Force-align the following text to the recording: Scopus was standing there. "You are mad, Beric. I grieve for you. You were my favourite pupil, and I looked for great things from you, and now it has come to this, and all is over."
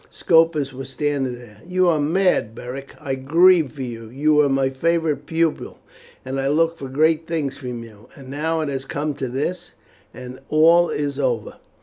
Scopus 0.09 0.73
was 0.73 0.89
standing 0.89 1.37
there. 1.37 1.61
"You 1.63 1.87
are 1.87 1.99
mad, 1.99 2.55
Beric. 2.55 2.95
I 2.99 3.13
grieve 3.13 3.73
for 3.73 3.83
you. 3.83 4.09
You 4.09 4.33
were 4.33 4.49
my 4.49 4.71
favourite 4.71 5.27
pupil, 5.27 5.77
and 6.25 6.39
I 6.39 6.47
looked 6.47 6.79
for 6.79 6.89
great 6.89 7.27
things 7.27 7.55
from 7.59 7.83
you, 7.83 8.07
and 8.15 8.27
now 8.27 8.61
it 8.61 8.69
has 8.69 8.83
come 8.85 9.13
to 9.13 9.27
this, 9.29 9.73
and 10.11 10.39
all 10.49 10.89
is 10.89 11.19
over." 11.19 11.57